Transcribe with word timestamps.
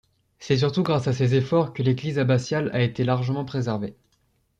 C'est 0.39 0.57
surtout 0.57 0.81
grâce 0.81 1.07
à 1.07 1.13
ses 1.13 1.35
efforts 1.35 1.73
que 1.73 1.83
l'église 1.83 2.17
abbatiale 2.17 2.71
a 2.73 2.81
été 2.81 3.03
largement 3.03 3.45
préservée. 3.45 3.95